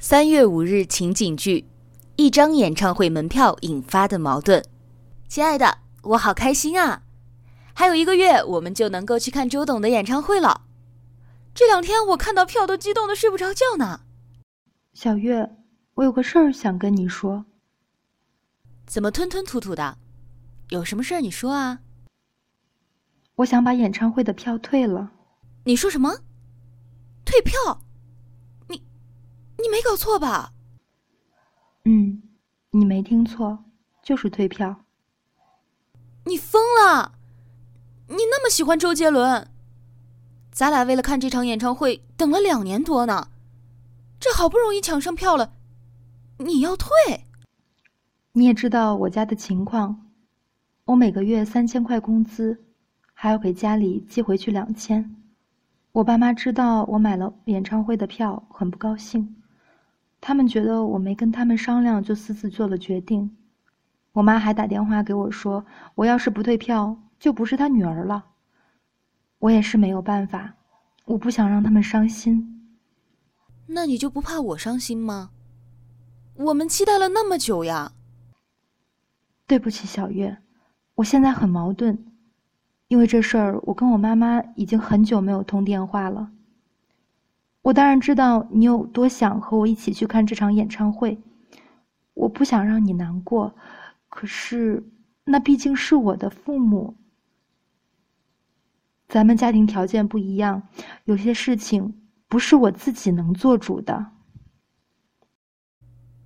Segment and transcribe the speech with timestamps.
[0.00, 1.66] 三月五日情景剧，
[2.14, 4.64] 一张演唱会门票引发的矛盾。
[5.26, 7.02] 亲爱的，我好开心啊！
[7.74, 10.62] 还有一个月，我们就能够去看周董的演唱会了。
[11.52, 14.02] 这两天我看到票都激动的睡不着觉呢。
[14.92, 15.56] 小月，
[15.94, 17.44] 我有个事儿想跟你说。
[18.86, 19.98] 怎么吞吞吐吐的？
[20.68, 21.80] 有什么事儿你说啊？
[23.34, 25.10] 我想把演唱会的票退了。
[25.64, 26.18] 你说什么？
[27.24, 27.82] 退票？
[29.88, 30.52] 你没搞错吧？
[31.86, 32.22] 嗯，
[32.72, 33.64] 你没听错，
[34.02, 34.84] 就是退票。
[36.26, 37.12] 你疯了！
[38.08, 39.48] 你那么喜欢周杰伦，
[40.52, 43.28] 咱俩为了看这场演唱会等了两年多呢，
[44.20, 45.54] 这好不容易抢上票了，
[46.36, 46.90] 你要退？
[48.32, 50.06] 你也知道我家的情况，
[50.84, 52.62] 我每个月三千块工资，
[53.14, 55.16] 还要给家里寄回去两千。
[55.92, 59.34] 我爸妈知道我买了演唱会的票，很不高兴。
[60.20, 63.36] 他们觉得我没跟他们商量就私自做了决定，
[64.12, 68.26] 我妈还打电话给我说，我要是不退票，就不是她女儿了。
[69.38, 70.54] 我也是没有办法，
[71.04, 72.74] 我不想让他们伤心。
[73.68, 75.30] 那你就不怕我伤心吗？
[76.34, 77.92] 我们期待了那么久呀。
[79.46, 80.38] 对不起，小月，
[80.96, 82.04] 我现在很矛盾，
[82.88, 86.30] 因为这事儿，我跟我妈妈已经很久没有通电话了。
[87.68, 91.20] 我当然知道你有多想和我一起去看这场演唱会，
[92.14, 93.54] 我不想让你难过，
[94.08, 94.82] 可是
[95.24, 96.96] 那毕竟是我的父母，
[99.06, 100.66] 咱们家庭条件不一样，
[101.04, 104.12] 有些事情不是我自己能做主的。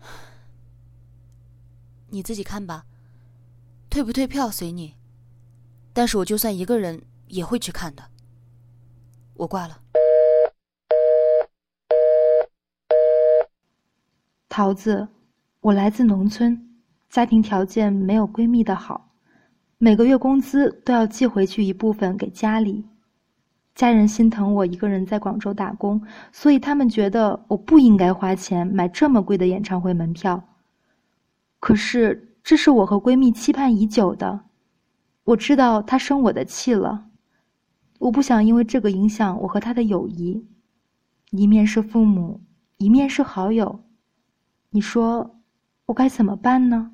[2.10, 2.84] 你自己看吧，
[3.88, 4.94] 退不退票随你，
[5.94, 8.10] 但是我就算一个人也会去看的。
[9.36, 9.80] 我挂了。
[14.60, 15.08] 桃子，
[15.62, 16.68] 我来自农村，
[17.08, 19.10] 家庭条件没有闺蜜的好，
[19.78, 22.84] 每个月工资都要寄回去一部分给家里。
[23.74, 25.98] 家人心疼我一个人在广州打工，
[26.30, 30.44] 所以他们觉得我不应该花钱买这么贵的演唱会门票。
[31.58, 34.40] 可是这是我和闺蜜期盼已久的，
[35.24, 37.06] 我知道她生我的气了，
[37.98, 40.46] 我不想因为这个影响我和她的友谊。
[41.30, 42.42] 一面是父母，
[42.76, 43.80] 一面是好友。
[44.72, 45.40] 你说，
[45.86, 46.92] 我该怎么办呢？